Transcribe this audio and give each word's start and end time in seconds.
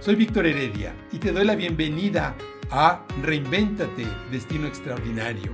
Soy 0.00 0.14
Víctor 0.14 0.46
Heredia 0.46 0.96
y 1.12 1.18
te 1.18 1.30
doy 1.30 1.44
la 1.44 1.54
bienvenida 1.54 2.34
a 2.70 3.06
Reinvéntate, 3.20 4.06
Destino 4.30 4.66
Extraordinario. 4.66 5.52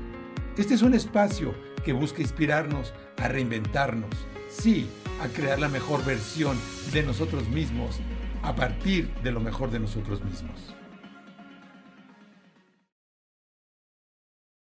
Este 0.57 0.75
es 0.75 0.83
un 0.83 0.95
espacio 0.95 1.53
que 1.85 1.93
busca 1.93 2.23
inspirarnos 2.23 2.95
a 3.17 3.27
reinventarnos, 3.27 4.15
sí, 4.49 4.87
a 5.21 5.27
crear 5.27 5.59
la 5.59 5.69
mejor 5.69 6.05
versión 6.05 6.57
de 6.93 7.03
nosotros 7.03 7.49
mismos 7.49 7.99
a 8.45 8.55
partir 8.55 9.13
de 9.25 9.33
lo 9.33 9.41
mejor 9.41 9.73
de 9.73 9.81
nosotros 9.81 10.25
mismos. 10.25 10.77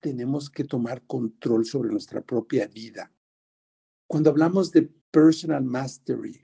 Tenemos 0.00 0.48
que 0.48 0.64
tomar 0.64 1.03
control 1.07 1.66
sobre 1.66 1.90
nuestra 1.90 2.22
propia 2.22 2.68
vida. 2.68 3.12
Cuando 4.07 4.30
hablamos 4.30 4.72
de 4.72 4.90
personal 5.11 5.62
mastery, 5.62 6.40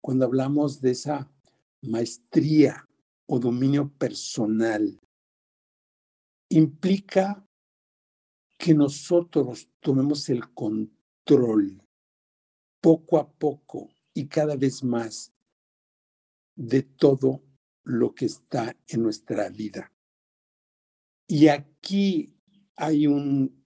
cuando 0.00 0.24
hablamos 0.24 0.80
de 0.80 0.92
esa 0.92 1.31
maestría 1.82 2.88
o 3.26 3.38
dominio 3.38 3.92
personal, 3.98 5.00
implica 6.48 7.46
que 8.56 8.74
nosotros 8.74 9.68
tomemos 9.80 10.28
el 10.28 10.52
control 10.52 11.82
poco 12.80 13.18
a 13.18 13.30
poco 13.30 13.90
y 14.14 14.26
cada 14.26 14.56
vez 14.56 14.84
más 14.84 15.32
de 16.54 16.82
todo 16.82 17.42
lo 17.84 18.14
que 18.14 18.26
está 18.26 18.76
en 18.86 19.02
nuestra 19.02 19.48
vida. 19.48 19.92
Y 21.26 21.48
aquí 21.48 22.34
hay 22.76 23.06
un, 23.06 23.64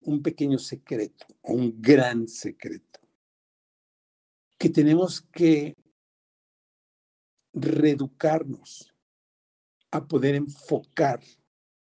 un 0.00 0.22
pequeño 0.22 0.58
secreto, 0.58 1.26
un 1.42 1.80
gran 1.80 2.28
secreto, 2.28 3.00
que 4.56 4.70
tenemos 4.70 5.20
que 5.20 5.74
reeducarnos 7.60 8.94
a 9.90 10.06
poder 10.06 10.34
enfocar 10.34 11.20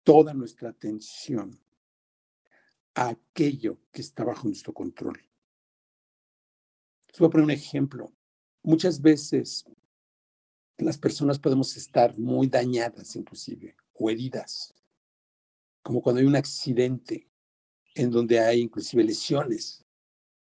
toda 0.03 0.33
nuestra 0.33 0.69
atención 0.69 1.59
a 2.95 3.09
aquello 3.09 3.79
que 3.91 4.01
está 4.01 4.23
bajo 4.23 4.47
nuestro 4.47 4.73
control. 4.73 5.21
Les 7.09 7.19
voy 7.19 7.27
a 7.27 7.29
poner 7.29 7.45
un 7.45 7.51
ejemplo. 7.51 8.11
Muchas 8.63 9.01
veces 9.01 9.65
las 10.77 10.97
personas 10.97 11.39
podemos 11.39 11.75
estar 11.75 12.17
muy 12.17 12.47
dañadas 12.47 13.15
inclusive 13.15 13.75
o 13.93 14.09
heridas, 14.09 14.73
como 15.81 16.01
cuando 16.01 16.21
hay 16.21 16.27
un 16.27 16.35
accidente 16.35 17.27
en 17.95 18.11
donde 18.11 18.39
hay 18.39 18.61
inclusive 18.61 19.03
lesiones, 19.03 19.83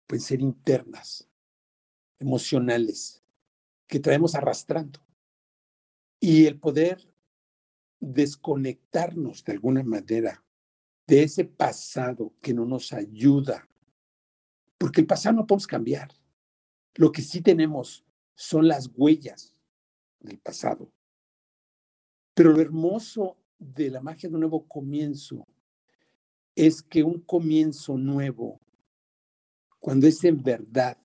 pueden 0.06 0.22
ser 0.22 0.40
internas, 0.40 1.28
emocionales, 2.18 3.22
que 3.86 4.00
traemos 4.00 4.34
arrastrando. 4.34 5.05
Y 6.20 6.46
el 6.46 6.58
poder 6.58 7.08
desconectarnos 8.00 9.44
de 9.44 9.52
alguna 9.52 9.82
manera 9.82 10.44
de 11.06 11.22
ese 11.22 11.44
pasado 11.44 12.34
que 12.40 12.52
no 12.52 12.64
nos 12.64 12.92
ayuda, 12.92 13.68
porque 14.78 15.00
el 15.00 15.06
pasado 15.06 15.36
no 15.36 15.46
podemos 15.46 15.66
cambiar. 15.66 16.10
Lo 16.94 17.12
que 17.12 17.22
sí 17.22 17.40
tenemos 17.40 18.04
son 18.34 18.68
las 18.68 18.90
huellas 18.94 19.54
del 20.20 20.38
pasado. 20.38 20.90
Pero 22.34 22.52
lo 22.52 22.60
hermoso 22.60 23.38
de 23.58 23.90
la 23.90 24.00
magia 24.00 24.28
de 24.28 24.34
un 24.34 24.40
nuevo 24.40 24.66
comienzo 24.66 25.46
es 26.54 26.82
que 26.82 27.02
un 27.02 27.20
comienzo 27.20 27.96
nuevo, 27.96 28.60
cuando 29.78 30.06
es 30.06 30.22
en 30.24 30.42
verdad, 30.42 30.98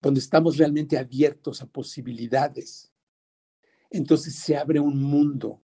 cuando 0.00 0.20
estamos 0.20 0.56
realmente 0.56 0.98
abiertos 0.98 1.62
a 1.62 1.66
posibilidades, 1.66 2.92
entonces 3.90 4.34
se 4.34 4.56
abre 4.56 4.80
un 4.80 5.02
mundo 5.02 5.62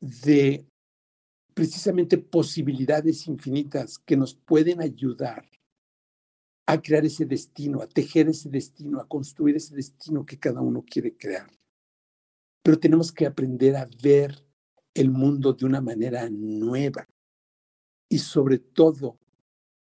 de 0.00 0.66
precisamente 1.54 2.18
posibilidades 2.18 3.26
infinitas 3.26 3.98
que 3.98 4.16
nos 4.16 4.34
pueden 4.34 4.80
ayudar 4.80 5.44
a 6.66 6.80
crear 6.80 7.04
ese 7.04 7.24
destino, 7.24 7.80
a 7.82 7.88
tejer 7.88 8.28
ese 8.28 8.48
destino, 8.48 9.00
a 9.00 9.08
construir 9.08 9.56
ese 9.56 9.74
destino 9.74 10.24
que 10.24 10.38
cada 10.38 10.60
uno 10.60 10.84
quiere 10.84 11.16
crear. 11.16 11.50
Pero 12.62 12.78
tenemos 12.78 13.10
que 13.10 13.26
aprender 13.26 13.74
a 13.74 13.88
ver 14.02 14.44
el 14.94 15.10
mundo 15.10 15.52
de 15.52 15.64
una 15.64 15.80
manera 15.80 16.28
nueva 16.30 17.08
y 18.08 18.18
sobre 18.18 18.58
todo 18.58 19.18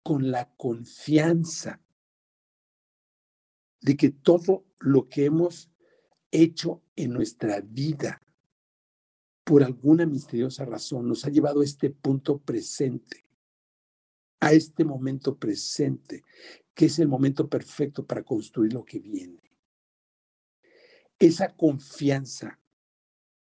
con 0.03 0.31
la 0.31 0.53
confianza 0.55 1.81
de 3.81 3.97
que 3.97 4.09
todo 4.09 4.65
lo 4.79 5.09
que 5.09 5.25
hemos 5.25 5.71
hecho 6.31 6.83
en 7.03 7.13
nuestra 7.13 7.61
vida, 7.61 8.21
por 9.45 9.63
alguna 9.63 10.05
misteriosa 10.05 10.65
razón, 10.65 11.07
nos 11.07 11.23
ha 11.25 11.29
llevado 11.29 11.61
a 11.61 11.63
este 11.63 11.89
punto 11.89 12.39
presente, 12.39 13.25
a 14.41 14.51
este 14.51 14.83
momento 14.83 15.37
presente, 15.37 16.23
que 16.73 16.87
es 16.87 16.99
el 16.99 17.07
momento 17.07 17.47
perfecto 17.47 18.05
para 18.05 18.23
construir 18.23 18.73
lo 18.73 18.83
que 18.83 18.99
viene. 18.99 19.41
Esa 21.17 21.55
confianza 21.55 22.59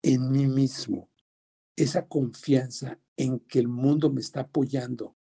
en 0.03 0.31
mí 0.31 0.47
mismo, 0.47 1.11
esa 1.75 2.07
confianza 2.07 3.01
en 3.17 3.41
que 3.41 3.59
el 3.59 3.69
mundo 3.69 4.09
me 4.09 4.21
está 4.21 4.43
apoyando, 4.43 5.17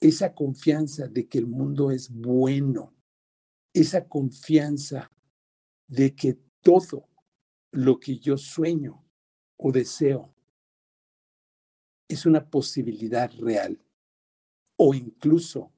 esa 0.00 0.34
confianza 0.34 1.06
de 1.06 1.28
que 1.28 1.38
el 1.38 1.46
mundo 1.46 1.92
es 1.92 2.10
bueno, 2.10 2.96
esa 3.72 4.08
confianza 4.08 5.10
de 5.86 6.16
que 6.16 6.36
todo 6.60 7.13
lo 7.74 7.98
que 7.98 8.18
yo 8.18 8.38
sueño 8.38 9.04
o 9.56 9.72
deseo 9.72 10.32
es 12.06 12.24
una 12.24 12.48
posibilidad 12.48 13.32
real 13.32 13.84
o 14.76 14.94
incluso 14.94 15.72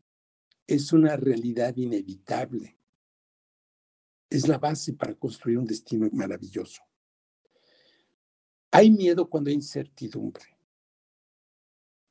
es 0.67 0.93
una 0.93 1.17
realidad 1.17 1.75
inevitable. 1.77 2.77
Es 4.29 4.47
la 4.47 4.59
base 4.59 4.93
para 4.93 5.15
construir 5.15 5.59
un 5.59 5.65
destino 5.65 6.11
maravilloso. 6.13 6.83
Hay 8.73 8.91
miedo 8.91 9.31
cuando 9.31 9.49
hay 9.49 9.55
incertidumbre. 9.55 10.45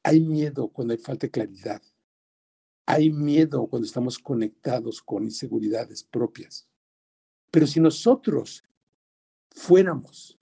Hay 0.01 0.19
miedo 0.19 0.67
cuando 0.69 0.93
hay 0.93 0.99
falta 0.99 1.27
de 1.27 1.31
claridad. 1.31 1.81
Hay 2.87 3.11
miedo 3.11 3.67
cuando 3.67 3.85
estamos 3.85 4.17
conectados 4.17 4.99
con 4.99 5.25
inseguridades 5.25 6.03
propias. 6.03 6.67
Pero 7.51 7.67
si 7.67 7.79
nosotros 7.79 8.63
fuéramos 9.55 10.37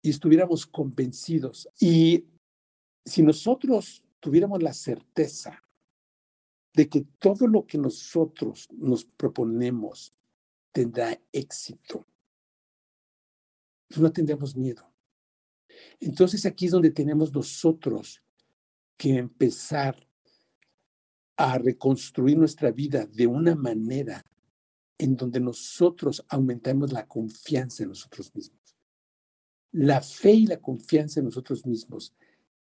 y 0.00 0.10
estuviéramos 0.10 0.66
convencidos 0.66 1.68
y 1.78 2.26
si 3.04 3.22
nosotros 3.22 4.02
tuviéramos 4.18 4.62
la 4.62 4.72
certeza 4.72 5.62
de 6.72 6.88
que 6.88 7.02
todo 7.18 7.46
lo 7.46 7.66
que 7.66 7.78
nosotros 7.78 8.66
nos 8.72 9.04
proponemos 9.04 10.14
tendrá 10.72 11.20
éxito, 11.30 12.06
pues 13.88 14.00
no 14.00 14.10
tendremos 14.10 14.56
miedo. 14.56 14.90
Entonces 16.00 16.46
aquí 16.46 16.66
es 16.66 16.72
donde 16.72 16.90
tenemos 16.90 17.32
nosotros 17.32 18.22
que 18.96 19.18
empezar 19.18 20.08
a 21.36 21.58
reconstruir 21.58 22.38
nuestra 22.38 22.70
vida 22.70 23.04
de 23.06 23.26
una 23.26 23.54
manera 23.54 24.24
en 24.98 25.16
donde 25.16 25.40
nosotros 25.40 26.24
aumentamos 26.28 26.92
la 26.92 27.06
confianza 27.06 27.82
en 27.82 27.90
nosotros 27.90 28.34
mismos. 28.34 28.76
La 29.72 30.00
fe 30.00 30.32
y 30.32 30.46
la 30.46 30.60
confianza 30.60 31.20
en 31.20 31.26
nosotros 31.26 31.66
mismos 31.66 32.14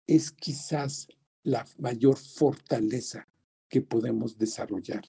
es 0.07 0.31
quizás 0.31 1.07
la 1.43 1.65
mayor 1.77 2.17
fortaleza 2.17 3.27
que 3.67 3.81
podemos 3.81 4.37
desarrollar. 4.37 5.03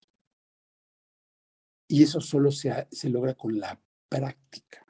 Y 1.88 2.02
eso 2.02 2.20
solo 2.20 2.52
se, 2.52 2.86
se 2.90 3.08
logra 3.08 3.34
con 3.34 3.58
la 3.58 3.80
práctica. 4.08 4.86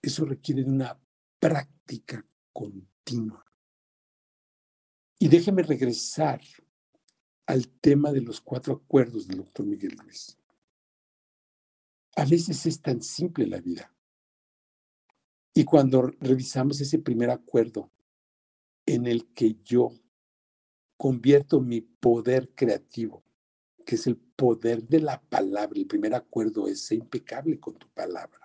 Eso 0.00 0.24
requiere 0.24 0.62
de 0.62 0.70
una 0.70 0.98
práctica 1.38 2.26
continua. 2.52 3.44
Y 5.18 5.28
déjeme 5.28 5.62
regresar 5.62 6.40
al 7.46 7.68
tema 7.68 8.12
de 8.12 8.20
los 8.20 8.40
cuatro 8.40 8.74
acuerdos 8.74 9.26
del 9.26 9.38
doctor 9.38 9.66
Miguel 9.66 9.96
Luis. 10.02 10.38
A 12.16 12.24
veces 12.24 12.66
es 12.66 12.80
tan 12.82 13.02
simple 13.02 13.46
la 13.46 13.60
vida. 13.60 13.92
Y 15.54 15.64
cuando 15.64 16.02
revisamos 16.20 16.80
ese 16.80 16.98
primer 16.98 17.30
acuerdo 17.30 17.90
en 18.86 19.06
el 19.06 19.32
que 19.32 19.56
yo 19.62 19.92
convierto 20.96 21.60
mi 21.60 21.80
poder 21.80 22.54
creativo, 22.54 23.22
que 23.84 23.96
es 23.96 24.06
el 24.06 24.16
poder 24.16 24.86
de 24.88 25.00
la 25.00 25.20
palabra, 25.20 25.78
el 25.78 25.86
primer 25.86 26.14
acuerdo 26.14 26.68
es 26.68 26.90
impecable 26.92 27.58
con 27.60 27.74
tu 27.74 27.88
palabra. 27.88 28.42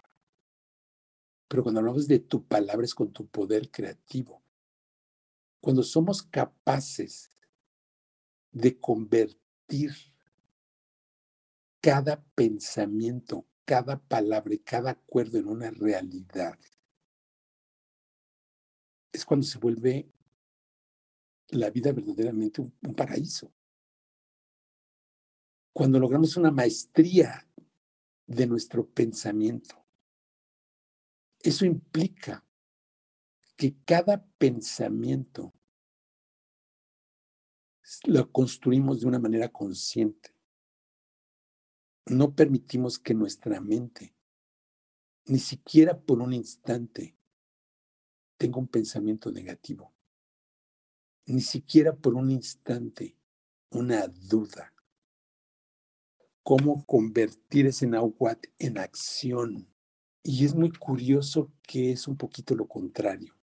Pero 1.48 1.64
cuando 1.64 1.80
hablamos 1.80 2.08
de 2.08 2.20
tu 2.20 2.44
palabra 2.46 2.86
es 2.86 2.94
con 2.94 3.12
tu 3.12 3.28
poder 3.28 3.72
creativo. 3.72 4.42
Cuando 5.62 5.82
somos 5.82 6.22
capaces 6.22 7.32
de 8.52 8.78
convertir 8.80 9.92
cada 11.80 12.22
pensamiento, 12.36 13.47
cada 13.68 14.00
palabra 14.00 14.54
y 14.54 14.60
cada 14.60 14.92
acuerdo 14.92 15.38
en 15.38 15.50
una 15.50 15.70
realidad, 15.70 16.58
es 19.12 19.26
cuando 19.26 19.46
se 19.46 19.60
vuelve 19.60 20.10
la 21.50 21.70
vida 21.70 21.92
verdaderamente 21.92 22.62
un, 22.62 22.74
un 22.82 22.96
paraíso. 22.96 23.54
Cuando 25.74 26.00
logramos 26.00 26.38
una 26.38 26.50
maestría 26.50 27.46
de 28.26 28.48
nuestro 28.48 28.88
pensamiento. 28.90 29.86
Eso 31.40 31.66
implica 31.66 32.46
que 33.58 33.76
cada 33.84 34.26
pensamiento 34.38 35.54
lo 38.06 38.32
construimos 38.32 39.02
de 39.02 39.08
una 39.08 39.20
manera 39.20 39.50
consciente. 39.50 40.37
No 42.10 42.34
permitimos 42.34 43.00
que 43.00 43.14
nuestra 43.14 43.60
mente, 43.60 44.16
ni 45.26 45.40
siquiera 45.40 46.00
por 46.00 46.22
un 46.22 46.34
instante, 46.34 47.18
tenga 48.38 48.60
un 48.60 48.68
pensamiento 48.68 49.30
negativo. 49.30 49.94
Ni 51.26 51.42
siquiera 51.42 51.94
por 51.94 52.14
un 52.16 52.32
instante 52.32 53.18
una 53.72 54.08
duda. 54.08 54.74
Cómo 56.44 56.86
convertir 56.86 57.68
ese 57.68 57.88
náhuatl 57.88 58.50
en 58.58 58.78
acción. 58.78 59.68
Y 60.24 60.46
es 60.46 60.56
muy 60.56 60.72
curioso 60.72 61.52
que 61.62 61.92
es 61.92 62.08
un 62.08 62.16
poquito 62.16 62.56
lo 62.56 62.68
contrario. 62.68 63.36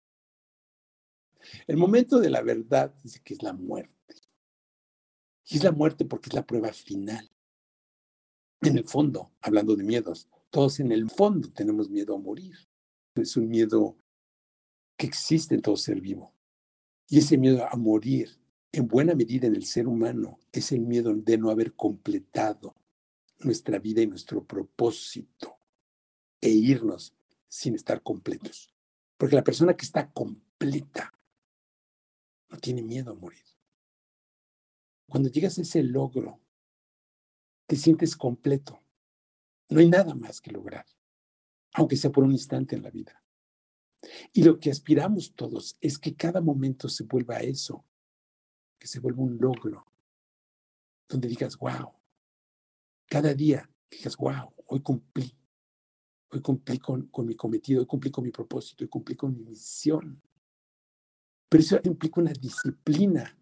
El 1.68 1.76
momento 1.76 2.20
de 2.20 2.30
la 2.30 2.42
verdad 2.42 2.96
dice 3.04 3.22
que 3.22 3.34
es 3.34 3.44
la 3.44 3.52
muerte. 3.52 3.92
Y 5.48 5.58
es 5.58 5.64
la 5.66 5.74
muerte 5.74 6.06
porque 6.06 6.30
es 6.30 6.34
la 6.34 6.46
prueba 6.46 6.72
final. 6.72 7.30
En 8.64 8.78
el 8.78 8.86
fondo, 8.86 9.32
hablando 9.42 9.76
de 9.76 9.84
miedos, 9.84 10.30
todos 10.50 10.80
en 10.80 10.94
el 10.94 11.10
fondo 11.10 11.52
tenemos 11.52 11.90
miedo 11.90 12.16
a 12.16 12.20
morir. 12.20 12.56
Es 13.16 13.36
un 13.36 13.50
miedo 13.50 13.98
que 14.96 15.06
existe 15.06 15.56
en 15.56 15.62
todo 15.62 15.76
ser 15.76 16.00
vivo. 16.00 16.34
Y 17.10 17.20
ese 17.20 17.38
miedo 17.38 17.68
a 17.70 17.76
morir, 17.76 18.30
en 18.72 18.88
buena 18.88 19.16
medida 19.16 19.48
en 19.48 19.56
el 19.56 19.66
ser 19.66 19.88
humano, 19.88 20.40
es 20.54 20.72
el 20.72 20.80
miedo 20.80 21.14
de 21.14 21.38
no 21.38 21.50
haber 21.50 21.74
completado 21.74 22.74
nuestra 23.40 23.80
vida 23.80 24.02
y 24.02 24.08
nuestro 24.08 24.46
propósito 24.46 25.58
e 26.40 26.50
irnos 26.50 27.14
sin 27.50 27.76
estar 27.76 28.02
completos. 28.02 28.74
Porque 29.18 29.36
la 29.36 29.44
persona 29.44 29.76
que 29.76 29.86
está 29.86 30.10
completa 30.12 31.14
no 32.50 32.58
tiene 32.60 32.82
miedo 32.82 33.12
a 33.12 33.16
morir. 33.16 33.44
Cuando 35.10 35.30
llegas 35.30 35.58
a 35.58 35.64
ese 35.64 35.84
logro, 35.84 36.40
te 37.68 37.76
sientes 37.76 38.16
completo. 38.16 38.82
No 39.70 39.80
hay 39.80 39.90
nada 39.90 40.14
más 40.16 40.42
que 40.42 40.52
lograr, 40.52 40.86
aunque 41.74 41.98
sea 41.98 42.12
por 42.12 42.24
un 42.24 42.32
instante 42.32 42.76
en 42.76 42.84
la 42.84 42.92
vida. 42.92 43.24
Y 44.34 44.44
lo 44.44 44.60
que 44.60 44.70
aspiramos 44.70 45.34
todos 45.34 45.78
es 45.80 45.98
que 45.98 46.16
cada 46.16 46.42
momento 46.42 46.90
se 46.90 47.04
vuelva 47.04 47.38
eso, 47.38 47.86
que 48.78 48.88
se 48.88 49.00
vuelva 49.00 49.24
un 49.24 49.38
logro, 49.38 49.86
donde 51.08 51.28
digas, 51.28 51.58
wow, 51.58 51.94
cada 53.08 53.34
día 53.34 53.70
digas, 53.90 54.18
wow, 54.18 54.54
hoy 54.68 54.82
cumplí, 54.82 55.38
hoy 56.32 56.42
cumplí 56.42 56.80
con, 56.80 57.08
con 57.08 57.26
mi 57.26 57.36
cometido, 57.36 57.82
hoy 57.82 57.88
cumplí 57.88 58.12
con 58.12 58.24
mi 58.24 58.32
propósito, 58.32 58.84
hoy 58.84 58.90
cumplí 58.90 59.16
con 59.16 59.34
mi 59.34 59.44
misión. 59.44 60.22
Pero 61.48 61.62
eso 61.62 61.80
implica 61.84 62.20
una 62.20 62.34
disciplina 62.34 63.38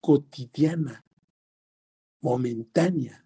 cotidiana, 0.00 1.04
momentánea, 2.20 3.25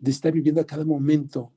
de 0.00 0.10
estar 0.10 0.32
viviendo 0.32 0.60
a 0.60 0.66
cada 0.66 0.84
momento 0.84 1.52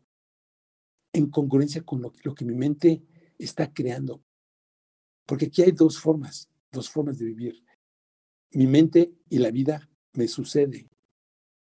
en 1.14 1.30
congruencia 1.30 1.82
con 1.84 2.02
lo, 2.02 2.12
que 2.12 2.46
mi 2.46 2.54
mente 2.54 3.02
está 3.40 3.72
creando. 3.72 4.22
Porque 5.26 5.46
aquí 5.46 5.62
hay 5.62 5.72
dos 5.72 5.98
formas, 5.98 6.50
dos 6.72 6.90
formas 6.90 7.18
de 7.18 7.26
vivir. 7.26 7.64
Mi 8.52 8.68
mente 8.68 9.16
y 9.30 9.40
la 9.40 9.50
vida 9.50 9.90
me 10.14 10.28
sucede 10.28 10.90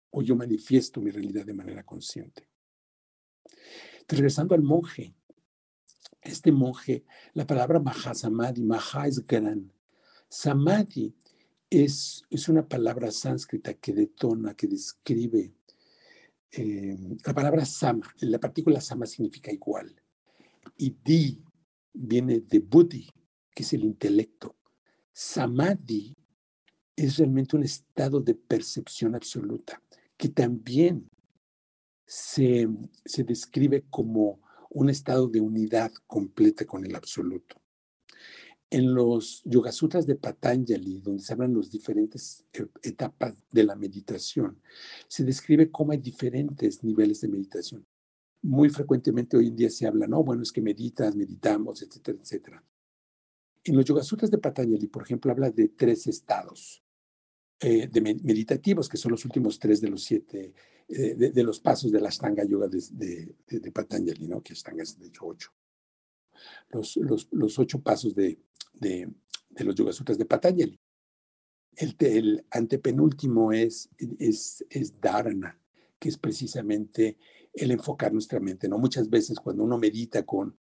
o 0.10 0.22
yo 0.22 0.36
manifiesto 0.36 1.00
mi 1.00 1.12
realidad 1.12 1.46
de 1.46 1.54
manera 1.54 1.84
consciente. 1.84 2.50
regresando 4.08 4.56
al 4.56 4.62
monje, 4.62 5.16
este 6.22 6.52
monje, 6.52 7.06
la 7.34 7.48
palabra 7.48 7.80
Mahasamadhi, 7.80 8.62
Maha 8.62 9.08
es 9.08 9.26
gran. 9.26 9.72
Samadhi 10.28 11.16
es, 11.70 12.26
es 12.30 12.50
una 12.50 12.68
palabra 12.68 13.10
sánscrita 13.12 13.74
que 13.76 13.94
detona, 13.94 14.54
que 14.54 14.68
describe. 14.68 15.54
Eh, 16.52 16.98
la 17.26 17.34
palabra 17.34 17.66
sama, 17.66 18.14
la 18.20 18.40
partícula 18.40 18.82
sama 18.82 19.06
significa 19.06 19.52
igual. 19.52 19.96
Y 20.78 20.96
di 21.04 21.44
viene 21.94 22.42
de 22.42 22.60
buddhi, 22.60 23.10
que 23.54 23.64
es 23.64 23.74
el 23.74 23.84
intelecto. 23.84 24.56
Samadhi 25.14 26.16
es 26.96 27.18
realmente 27.18 27.56
un 27.56 27.64
estado 27.64 28.20
de 28.20 28.36
percepción 28.36 29.16
absoluta, 29.16 29.82
que 30.18 30.30
también 30.30 31.10
se, 32.06 32.68
se 33.06 33.24
describe 33.24 33.86
como 33.90 34.42
un 34.70 34.90
estado 34.90 35.28
de 35.28 35.42
unidad 35.42 35.92
completa 36.08 36.66
con 36.66 36.86
el 36.86 36.96
absoluto 36.96 37.62
en 38.72 38.94
los 38.94 39.44
Yoga 39.44 39.72
Sutras 39.72 40.08
de 40.08 40.16
Patanjali, 40.16 41.02
donde 41.02 41.22
se 41.22 41.34
hablan 41.34 41.56
las 41.56 41.70
diferentes 41.70 42.46
e, 42.54 42.66
etapas 42.84 43.36
de 43.52 43.66
la 43.66 43.76
meditación, 43.76 44.62
se 45.10 45.26
describe 45.26 45.70
cómo 45.70 45.92
hay 45.92 45.98
diferentes 45.98 46.82
niveles 46.82 47.20
de 47.20 47.28
meditación. 47.28 47.86
Muy 48.42 48.70
frecuentemente 48.70 49.36
hoy 49.36 49.48
en 49.48 49.58
día 49.58 49.70
se 49.70 49.86
habla, 49.86 50.08
no, 50.08 50.24
bueno, 50.24 50.42
es 50.42 50.54
que 50.54 50.62
meditas, 50.62 51.16
meditamos, 51.16 51.82
etcétera, 51.82 52.18
etcétera. 52.22 52.64
En 53.66 53.76
los 53.76 53.86
Yoga 53.86 54.04
Sutras 54.04 54.32
de 54.32 54.38
Patanjali, 54.38 54.88
por 54.88 55.04
ejemplo, 55.04 55.32
habla 55.32 55.52
de 55.52 55.68
tres 55.68 56.08
estados 56.08 56.82
eh, 57.60 57.88
de 57.92 58.02
meditativos, 58.02 58.88
que 58.88 58.98
son 58.98 59.12
los 59.12 59.26
últimos 59.26 59.60
tres 59.60 59.82
de 59.82 59.90
los 59.90 60.02
siete, 60.02 60.54
eh, 60.88 61.16
de, 61.16 61.44
los 61.44 61.60
pasos 61.60 61.92
de 61.92 62.00
la 62.00 62.08
Ashtanga 62.08 62.46
Yoga 62.46 62.70
de, 62.70 63.36
de, 63.48 63.72
Patanjali, 63.72 64.28
¿no? 64.28 64.42
que 64.42 64.54
Ashtanga 64.54 64.82
es 64.82 64.98
de 64.98 65.08
hecho 65.08 65.26
ocho. 65.26 65.52
Los, 66.70 66.98
los, 66.98 67.28
los 67.32 67.60
ocho 67.60 67.82
pasos 67.82 68.16
de, 68.16 68.40
de, 68.74 69.10
los 69.60 69.76
Yoga 69.76 69.94
Sutras 69.94 70.18
de 70.18 70.26
Patanjali. 70.26 70.80
El, 71.76 71.96
el 72.00 72.46
antepenúltimo 72.52 73.52
es, 73.54 73.90
es, 74.20 74.66
es 74.70 75.00
dharana, 75.00 75.58
que 76.00 76.10
es 76.10 76.18
precisamente 76.18 77.18
el 77.54 77.72
enfocar 77.72 78.14
nuestra 78.14 78.40
mente. 78.40 78.68
¿no? 78.68 78.78
Muchas 78.78 79.10
veces 79.10 79.40
cuando 79.40 79.64
uno 79.64 79.78
medita 79.78 80.24
con, 80.24 80.58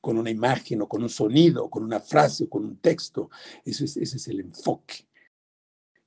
con 0.00 0.18
una 0.18 0.30
imagen 0.30 0.82
o 0.82 0.88
con 0.88 1.02
un 1.02 1.08
sonido, 1.08 1.64
o 1.64 1.70
con 1.70 1.82
una 1.82 2.00
frase 2.00 2.44
o 2.44 2.48
con 2.48 2.64
un 2.64 2.76
texto, 2.76 3.30
eso 3.64 3.84
es, 3.84 3.96
ese 3.96 4.16
es 4.16 4.28
el 4.28 4.40
enfoque. 4.40 5.08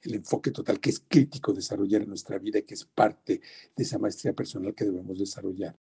El 0.01 0.15
enfoque 0.15 0.51
total 0.51 0.79
que 0.79 0.91
es 0.91 0.99
crítico 0.99 1.51
desarrollar 1.51 2.03
en 2.03 2.09
nuestra 2.09 2.37
vida 2.37 2.61
que 2.61 2.75
es 2.75 2.85
parte 2.85 3.41
de 3.75 3.83
esa 3.83 3.97
maestría 3.97 4.33
personal 4.33 4.75
que 4.75 4.85
debemos 4.85 5.17
desarrollar. 5.17 5.75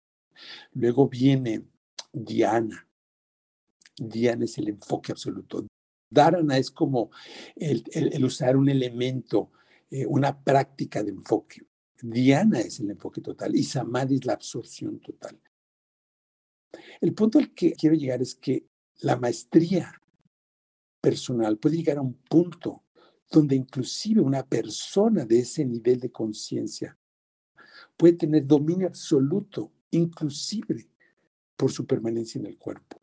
Luego 0.74 1.08
viene 1.08 1.64
Diana, 2.12 2.86
Diana 3.96 4.44
es 4.44 4.58
el 4.58 4.68
enfoque 4.68 5.12
absoluto. 5.12 5.66
Dharana 6.10 6.58
es 6.58 6.70
como 6.70 7.10
el, 7.56 8.24
usar 8.24 8.56
un 8.56 8.68
elemento, 8.68 9.50
eh, 9.90 10.06
una 10.06 10.38
práctica 10.42 11.02
de 11.02 11.10
enfoque. 11.10 11.62
Diana 12.02 12.60
es 12.60 12.80
el 12.80 12.90
enfoque 12.90 13.20
total 13.20 13.54
y 13.54 13.62
Samadhi 13.62 14.16
es 14.16 14.24
la 14.24 14.34
absorción 14.34 14.98
total. 15.00 15.40
El 17.00 17.14
punto 17.14 17.38
al 17.38 17.52
que 17.54 17.72
quiero 17.72 17.96
llegar 17.96 18.20
es 18.22 18.34
que 18.34 18.66
la 19.00 19.16
maestría 19.16 20.00
personal 21.00 21.58
puede 21.58 21.76
llegar 21.76 21.98
a 21.98 22.02
un 22.02 22.14
punto 22.14 22.84
donde 23.30 23.56
inclusive 23.56 24.20
una 24.20 24.46
persona 24.46 25.24
de 25.24 25.40
ese 25.40 25.64
nivel 25.64 25.98
de 26.00 26.12
conciencia 26.12 26.96
puede 27.96 28.14
tener 28.14 28.46
dominio 28.46 28.86
absoluto, 28.86 29.72
inclusive 29.90 30.88
por 31.56 31.72
su 31.72 31.86
permanencia 31.86 32.38
en 32.38 32.46
el 32.46 32.58
cuerpo. 32.58 33.01